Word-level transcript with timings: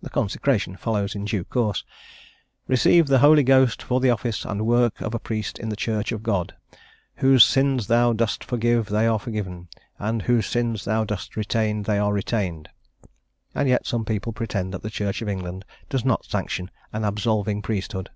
The 0.00 0.08
consecration 0.08 0.74
follows 0.78 1.14
in 1.14 1.26
due 1.26 1.44
course: 1.44 1.84
"Receive 2.66 3.08
the 3.08 3.18
Holy 3.18 3.42
Ghost 3.42 3.82
for 3.82 4.00
the 4.00 4.08
Office 4.08 4.46
and 4.46 4.64
work 4.64 5.02
of 5.02 5.12
a 5.14 5.18
priest 5.18 5.58
in 5.58 5.68
the 5.68 5.76
Church 5.76 6.12
of 6.12 6.22
God... 6.22 6.54
Whose 7.16 7.44
sins 7.44 7.86
thou 7.86 8.14
dost 8.14 8.42
forgive 8.42 8.86
they 8.86 9.06
are 9.06 9.18
forgiven; 9.18 9.68
and 9.98 10.22
whose 10.22 10.46
sins 10.46 10.86
thou 10.86 11.04
dost 11.04 11.36
retain, 11.36 11.82
they 11.82 11.98
are 11.98 12.14
retained." 12.14 12.70
And 13.54 13.68
yet 13.68 13.86
some 13.86 14.06
people 14.06 14.32
pretend 14.32 14.72
that 14.72 14.80
the 14.80 14.88
Church 14.88 15.20
of 15.20 15.28
England 15.28 15.66
does 15.90 16.06
not 16.06 16.24
sanction 16.24 16.70
an 16.94 17.04
absolving 17.04 17.60
priesthood! 17.60 18.08